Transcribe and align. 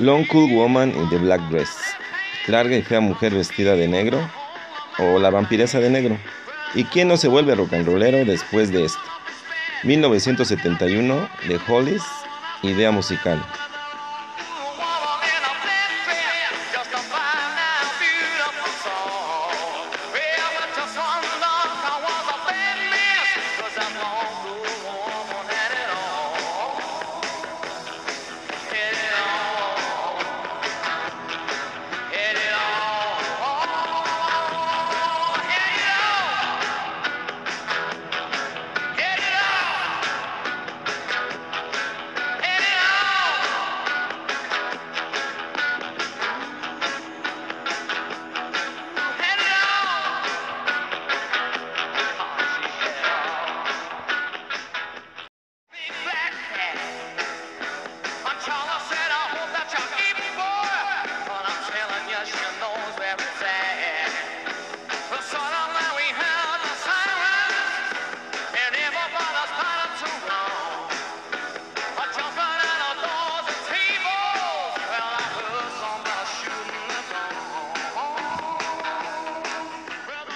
Long 0.00 0.24
Cool 0.28 0.54
Woman 0.54 0.90
in 0.96 1.08
the 1.08 1.18
Black 1.18 1.40
Dress. 1.50 1.76
Larga 2.46 2.76
y 2.76 2.82
fea 2.82 3.00
mujer 3.00 3.34
vestida 3.34 3.74
de 3.74 3.88
negro. 3.88 4.18
O 4.98 5.18
La 5.18 5.30
vampiresa 5.30 5.80
de 5.80 5.90
negro. 5.90 6.16
¿Y 6.74 6.84
quién 6.84 7.08
no 7.08 7.16
se 7.16 7.26
vuelve 7.26 7.56
rock 7.56 7.72
and 7.72 7.86
rollero 7.86 8.24
después 8.24 8.70
de 8.70 8.84
esto? 8.84 9.00
1971 9.82 11.28
de 11.48 11.60
Hollis, 11.66 12.02
idea 12.62 12.92
musical. 12.92 13.44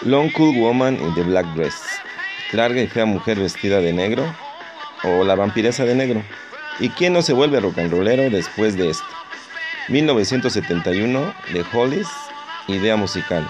Long 0.05 0.33
Cool 0.33 0.59
Woman 0.59 0.97
in 0.97 1.15
the 1.15 1.23
Black 1.23 1.47
Dress. 1.55 1.81
Larga 2.53 2.83
y 2.83 2.89
fea 2.89 3.05
mujer 3.07 3.39
vestida 3.39 3.81
de 3.81 3.93
negro. 3.93 4.25
O 5.05 5.23
La 5.23 5.37
vampiresa 5.37 5.85
de 5.85 5.95
negro. 5.95 6.25
¿Y 6.81 6.89
quién 6.89 7.13
no 7.13 7.23
se 7.23 7.33
vuelve 7.33 7.61
rock 7.61 7.79
and 7.79 7.93
rollero 7.93 8.29
después 8.29 8.77
de 8.77 8.91
esto? 8.91 9.05
1971 9.89 11.35
de 11.53 11.65
Hollis, 11.73 12.09
idea 12.67 12.97
musical. 12.97 13.49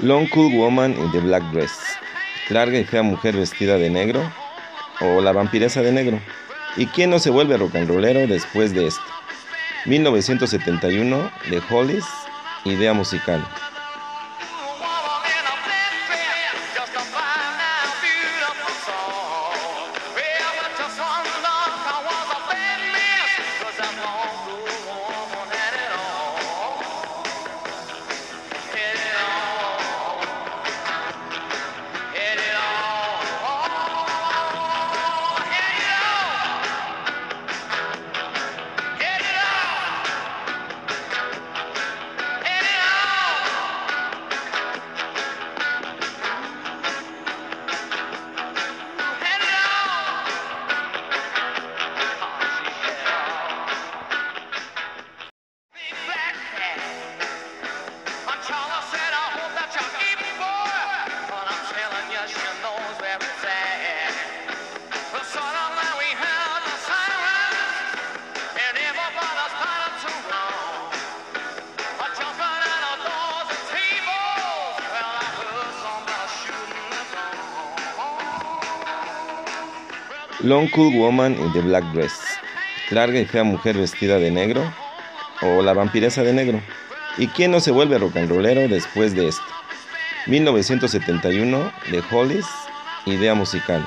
Long 0.00 0.28
Cool 0.28 0.54
Woman 0.56 0.92
in 0.92 1.10
the 1.10 1.18
Black 1.18 1.42
Dress. 1.50 1.76
Larga 2.50 2.78
y 2.78 2.84
fea 2.84 3.02
mujer 3.02 3.36
vestida 3.36 3.78
de 3.78 3.90
negro. 3.90 4.22
O 5.00 5.20
La 5.20 5.32
vampiresa 5.32 5.82
de 5.82 5.90
negro. 5.90 6.20
¿Y 6.76 6.86
quién 6.86 7.10
no 7.10 7.18
se 7.18 7.30
vuelve 7.30 7.56
rock 7.56 7.74
and 7.74 7.88
rollero 7.88 8.28
después 8.28 8.72
de 8.72 8.86
esto? 8.86 9.02
1971 9.86 11.30
de 11.50 11.62
Hollis, 11.68 12.04
idea 12.64 12.92
musical. 12.92 13.44
Long 80.40 80.68
Cool 80.70 80.96
Woman 80.96 81.34
in 81.34 81.52
the 81.52 81.60
Black 81.60 81.82
Dress. 81.92 82.20
Larga 82.90 83.18
y 83.18 83.24
fea 83.24 83.42
mujer 83.42 83.76
vestida 83.76 84.18
de 84.18 84.30
negro. 84.30 84.62
O 85.42 85.62
La 85.62 85.72
vampiresa 85.72 86.22
de 86.22 86.32
negro. 86.32 86.60
¿Y 87.16 87.26
quién 87.26 87.50
no 87.50 87.58
se 87.58 87.72
vuelve 87.72 87.98
rock 87.98 88.16
and 88.16 88.30
rollero 88.30 88.68
después 88.68 89.16
de 89.16 89.26
esto? 89.26 89.42
1971 90.26 91.72
de 91.90 92.02
Hollis, 92.12 92.46
idea 93.06 93.34
musical. 93.34 93.84